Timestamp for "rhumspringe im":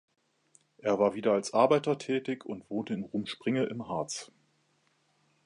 3.03-3.87